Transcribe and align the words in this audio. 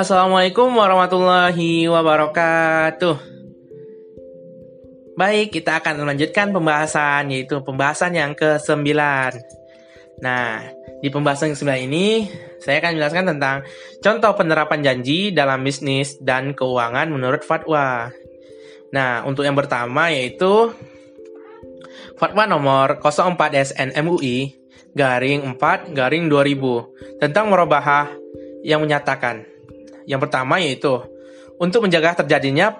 Assalamualaikum 0.00 0.80
warahmatullahi 0.80 1.84
wabarakatuh. 1.84 3.20
Baik, 5.12 5.52
kita 5.52 5.76
akan 5.76 6.08
melanjutkan 6.08 6.56
pembahasan 6.56 7.28
yaitu 7.28 7.60
pembahasan 7.60 8.16
yang 8.16 8.32
ke-9. 8.32 8.96
Nah, 10.24 10.64
di 11.04 11.08
pembahasan 11.12 11.52
yang 11.52 11.56
ke-9 11.60 11.72
ini 11.84 12.32
saya 12.64 12.80
akan 12.80 12.96
menjelaskan 12.96 13.26
tentang 13.36 13.56
contoh 14.00 14.32
penerapan 14.40 14.80
janji 14.80 15.36
dalam 15.36 15.60
bisnis 15.60 16.16
dan 16.16 16.56
keuangan 16.56 17.12
menurut 17.12 17.44
fatwa. 17.44 18.08
Nah, 18.96 19.28
untuk 19.28 19.44
yang 19.44 19.52
pertama 19.52 20.08
yaitu 20.08 20.72
Fatwa 22.16 22.48
nomor 22.48 23.04
04 23.04 23.36
SN 23.76 23.92
MUI 24.00 24.56
garing 24.96 25.60
4 25.60 25.92
garing 25.92 26.32
2000 26.32 27.20
tentang 27.20 27.52
merubah 27.52 28.16
yang 28.64 28.80
menyatakan 28.80 29.59
yang 30.10 30.18
pertama 30.18 30.58
yaitu 30.58 30.98
untuk 31.62 31.86
menjaga 31.86 32.24
terjadinya 32.24 32.74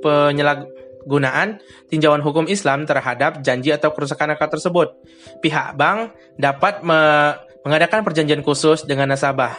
penyalahgunaan 0.00 1.60
tinjauan 1.92 2.24
hukum 2.24 2.48
Islam 2.48 2.88
terhadap 2.88 3.44
janji 3.44 3.74
atau 3.74 3.92
kerusakan 3.92 4.32
akad 4.32 4.56
tersebut. 4.56 4.96
Pihak 5.44 5.76
bank 5.76 6.16
dapat 6.40 6.80
me 6.80 7.34
mengadakan 7.62 8.02
perjanjian 8.02 8.42
khusus 8.42 8.82
dengan 8.82 9.14
nasabah. 9.14 9.54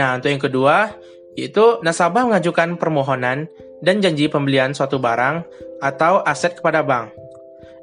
Nah, 0.00 0.16
untuk 0.16 0.32
yang 0.32 0.40
kedua, 0.40 0.96
yaitu 1.36 1.76
nasabah 1.84 2.24
mengajukan 2.24 2.80
permohonan 2.80 3.50
dan 3.84 4.00
janji 4.00 4.32
pembelian 4.32 4.72
suatu 4.72 4.96
barang 4.96 5.44
atau 5.84 6.24
aset 6.24 6.56
kepada 6.56 6.80
bank. 6.80 7.12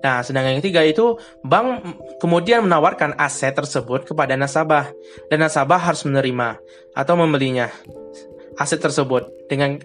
Nah, 0.02 0.26
sedangkan 0.26 0.58
yang 0.58 0.62
ketiga 0.66 0.82
itu 0.82 1.14
bank 1.46 1.86
kemudian 2.18 2.66
menawarkan 2.66 3.14
aset 3.22 3.54
tersebut 3.54 4.10
kepada 4.10 4.34
nasabah 4.34 4.90
dan 5.30 5.46
nasabah 5.46 5.78
harus 5.78 6.02
menerima 6.10 6.58
atau 6.98 7.14
membelinya 7.14 7.70
aset 8.62 8.78
tersebut 8.78 9.28
dengan 9.50 9.82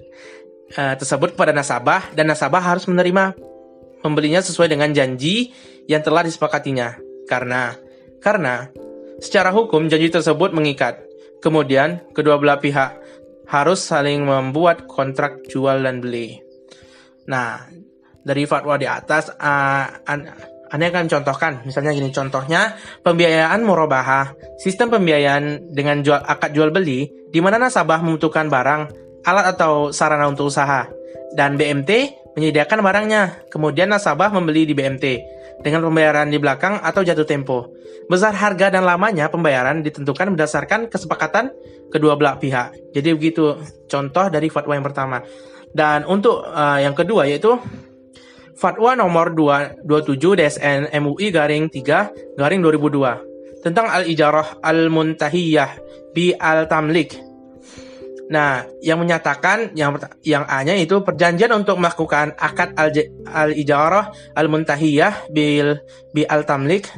uh, 0.77 0.94
tersebut 1.00 1.32
kepada 1.32 1.56
nasabah 1.56 2.12
dan 2.12 2.28
nasabah 2.28 2.60
harus 2.60 2.84
menerima 2.84 3.33
membelinya 4.05 4.44
sesuai 4.44 4.70
dengan 4.70 4.92
janji 4.92 5.50
yang 5.88 6.05
telah 6.05 6.22
disepakatinya. 6.22 6.94
Karena 7.27 7.74
karena 8.22 8.70
secara 9.18 9.50
hukum 9.50 9.88
janji 9.88 10.12
tersebut 10.12 10.52
mengikat. 10.52 11.02
Kemudian 11.41 12.02
kedua 12.16 12.41
belah 12.41 12.60
pihak 12.60 12.96
harus 13.46 13.80
saling 13.80 14.27
membuat 14.27 14.90
kontrak 14.90 15.46
jual 15.46 15.78
dan 15.83 16.02
beli. 16.02 16.42
Nah, 17.30 17.66
dari 18.27 18.42
fatwa 18.46 18.74
di 18.74 18.86
atas 18.86 19.30
uh, 19.30 19.86
an 20.06 20.27
Anda 20.67 20.91
akan 20.91 21.06
contohkan, 21.06 21.53
misalnya 21.62 21.95
gini 21.95 22.11
contohnya 22.11 22.75
pembiayaan 23.06 23.62
murabahah, 23.62 24.34
sistem 24.59 24.91
pembiayaan 24.91 25.70
dengan 25.70 26.03
jual 26.03 26.19
akad 26.19 26.50
jual 26.55 26.75
beli 26.75 27.06
di 27.31 27.39
mana 27.39 27.58
nasabah 27.61 28.03
membutuhkan 28.03 28.50
barang, 28.50 28.83
alat 29.23 29.47
atau 29.55 29.95
sarana 29.95 30.27
untuk 30.27 30.50
usaha 30.50 30.91
dan 31.39 31.55
BMT 31.55 31.91
menyediakan 32.36 32.83
barangnya. 32.83 33.23
Kemudian 33.50 33.91
nasabah 33.91 34.31
membeli 34.34 34.67
di 34.67 34.75
BMT 34.75 35.05
dengan 35.64 35.86
pembayaran 35.89 36.28
di 36.28 36.39
belakang 36.39 36.83
atau 36.83 37.01
jatuh 37.01 37.25
tempo. 37.25 37.73
Besar 38.06 38.36
harga 38.36 38.70
dan 38.70 38.86
lamanya 38.86 39.27
pembayaran 39.33 39.83
ditentukan 39.83 40.36
berdasarkan 40.36 40.86
kesepakatan 40.86 41.51
kedua 41.91 42.14
belah 42.14 42.39
pihak. 42.39 42.95
Jadi 42.95 43.08
begitu 43.17 43.58
contoh 43.91 44.27
dari 44.30 44.53
fatwa 44.53 44.77
yang 44.77 44.86
pertama. 44.86 45.23
Dan 45.77 46.06
untuk 46.06 46.41
uh, 46.47 46.78
yang 46.80 46.95
kedua 46.95 47.27
yaitu 47.27 47.58
Fatwa 48.56 48.96
nomor 48.96 49.36
227 49.36 50.40
DSN 50.40 50.80
MUI 51.04 51.28
garing 51.28 51.68
3 51.68 52.40
garing 52.40 52.60
2002 52.64 53.60
tentang 53.60 53.92
al-ijarah 53.92 54.64
al-muntahiyah 54.64 55.70
bi 56.17 56.33
al-tamlik. 56.33 57.20
Nah, 58.33 58.64
yang 58.80 58.98
menyatakan 58.98 59.77
yang 59.77 60.00
yang 60.24 60.48
A-nya 60.48 60.72
itu 60.80 61.05
perjanjian 61.05 61.52
untuk 61.52 61.77
melakukan 61.78 62.33
akad 62.40 62.72
al-ijarah 63.28 64.11
al-muntahiyah 64.33 65.28
bil 65.28 65.77
bi 66.16 66.24
al-tamlik 66.24 66.89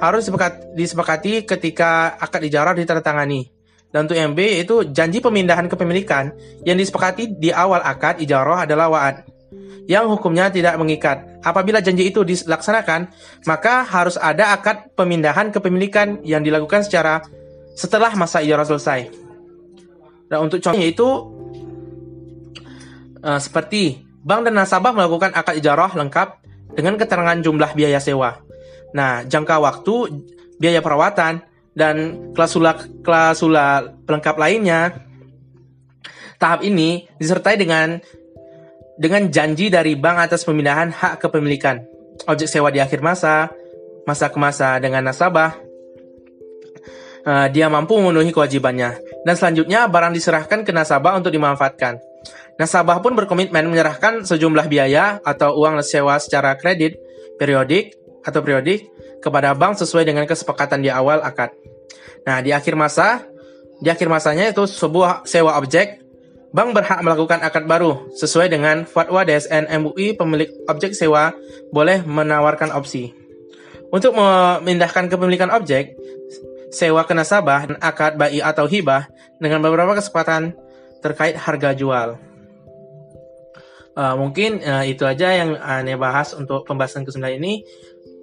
harus 0.00 0.24
disepakati 0.72 1.44
ketika 1.44 2.16
akad 2.16 2.42
ijarah 2.48 2.72
ditandatangani. 2.72 3.52
Dan 3.92 4.08
untuk 4.08 4.18
yang 4.18 4.32
B 4.32 4.60
itu 4.64 4.88
janji 4.88 5.20
pemindahan 5.20 5.68
kepemilikan 5.68 6.32
yang 6.64 6.80
disepakati 6.80 7.38
di 7.38 7.52
awal 7.54 7.80
akad 7.84 8.18
ijarah 8.18 8.66
adalah 8.66 8.90
wa'ad 8.92 9.35
yang 9.84 10.08
hukumnya 10.08 10.48
tidak 10.48 10.80
mengikat. 10.80 11.38
Apabila 11.44 11.84
janji 11.84 12.08
itu 12.08 12.24
dilaksanakan, 12.24 13.12
maka 13.44 13.84
harus 13.84 14.16
ada 14.16 14.56
akad 14.56 14.96
pemindahan 14.96 15.52
kepemilikan 15.52 16.24
yang 16.24 16.40
dilakukan 16.40 16.82
secara 16.82 17.20
setelah 17.76 18.10
masa 18.16 18.40
ijarah 18.40 18.64
selesai. 18.64 19.12
Dan 20.26 20.38
untuk 20.48 20.58
contohnya 20.58 20.88
itu 20.90 21.08
uh, 23.22 23.38
seperti 23.38 24.02
bank 24.26 24.50
dan 24.50 24.58
nasabah 24.58 24.90
melakukan 24.90 25.30
akad 25.36 25.60
ijarah 25.60 25.94
lengkap 25.94 26.28
dengan 26.74 26.98
keterangan 26.98 27.38
jumlah 27.38 27.70
biaya 27.78 28.02
sewa. 28.02 28.42
Nah, 28.90 29.22
jangka 29.22 29.60
waktu, 29.62 30.24
biaya 30.58 30.82
perawatan, 30.82 31.44
dan 31.76 31.96
klausula 32.32 32.80
klausula 33.04 33.92
pelengkap 34.08 34.36
lainnya. 34.40 35.04
Tahap 36.40 36.64
ini 36.64 37.04
disertai 37.20 37.60
dengan 37.60 38.00
dengan 38.96 39.28
janji 39.28 39.68
dari 39.68 39.94
bank 39.94 40.28
atas 40.28 40.44
pemindahan 40.48 40.88
hak 40.88 41.20
kepemilikan 41.20 41.84
objek 42.24 42.48
sewa 42.48 42.72
di 42.72 42.80
akhir 42.80 43.04
masa, 43.04 43.52
masa 44.08 44.32
ke 44.32 44.38
masa 44.40 44.80
dengan 44.80 45.04
nasabah, 45.04 45.60
uh, 47.28 47.46
dia 47.52 47.68
mampu 47.68 48.00
memenuhi 48.00 48.32
kewajibannya. 48.32 48.96
Dan 49.28 49.34
selanjutnya 49.36 49.84
barang 49.90 50.16
diserahkan 50.16 50.64
ke 50.64 50.72
nasabah 50.72 51.20
untuk 51.20 51.28
dimanfaatkan. 51.28 52.00
Nasabah 52.56 53.04
pun 53.04 53.12
berkomitmen 53.12 53.68
menyerahkan 53.68 54.24
sejumlah 54.24 54.64
biaya 54.72 55.20
atau 55.20 55.60
uang 55.60 55.84
sewa 55.84 56.16
secara 56.16 56.56
kredit, 56.56 56.96
periodik 57.36 57.92
atau 58.24 58.40
periodik 58.40 58.88
kepada 59.20 59.52
bank 59.52 59.76
sesuai 59.76 60.08
dengan 60.08 60.24
kesepakatan 60.24 60.80
di 60.80 60.88
awal 60.88 61.20
akad. 61.20 61.52
Nah, 62.24 62.40
di 62.40 62.56
akhir 62.56 62.72
masa, 62.72 63.28
di 63.76 63.92
akhir 63.92 64.08
masanya 64.08 64.48
itu 64.48 64.64
sebuah 64.64 65.28
sewa 65.28 65.60
objek 65.60 66.00
Bank 66.56 66.72
berhak 66.72 67.04
melakukan 67.04 67.44
akad 67.44 67.68
baru 67.68 68.08
sesuai 68.16 68.48
dengan 68.48 68.88
fatwa 68.88 69.28
DSN 69.28 69.68
MUI 69.76 70.16
pemilik 70.16 70.48
objek 70.64 70.96
sewa 70.96 71.36
boleh 71.68 72.00
menawarkan 72.00 72.72
opsi. 72.72 73.12
Untuk 73.92 74.16
memindahkan 74.16 75.12
kepemilikan 75.12 75.52
objek, 75.52 75.92
sewa 76.72 77.04
ke 77.04 77.12
nasabah 77.12 77.68
akad 77.76 78.16
bayi 78.16 78.40
atau 78.40 78.64
hibah 78.64 79.04
dengan 79.36 79.60
beberapa 79.60 80.00
kesempatan 80.00 80.56
terkait 81.04 81.36
harga 81.36 81.76
jual. 81.76 82.16
Uh, 83.92 84.16
mungkin 84.16 84.56
uh, 84.64 84.84
itu 84.88 85.04
aja 85.04 85.36
yang 85.36 85.60
aneh 85.60 86.00
bahas 86.00 86.32
untuk 86.32 86.64
pembahasan 86.64 87.04
ke-9 87.04 87.36
ini. 87.36 87.68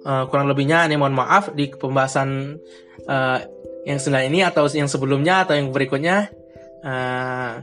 Uh, 0.02 0.26
kurang 0.26 0.50
lebihnya 0.50 0.82
aneh 0.82 0.98
mohon 0.98 1.14
maaf 1.14 1.54
di 1.54 1.70
pembahasan 1.70 2.58
uh, 3.06 3.38
yang 3.86 4.02
sembilan 4.02 4.26
ini 4.26 4.42
atau 4.42 4.66
yang 4.74 4.90
sebelumnya 4.90 5.46
atau 5.46 5.54
yang 5.54 5.70
berikutnya. 5.70 6.34
Uh, 6.82 7.62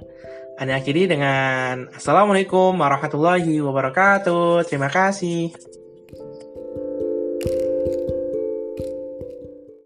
anda 0.60 0.78
akhiri 0.78 1.08
dengan 1.08 1.88
Assalamualaikum 1.96 2.76
warahmatullahi 2.76 3.64
wabarakatuh. 3.64 4.68
Terima 4.68 4.92
kasih. 4.92 5.71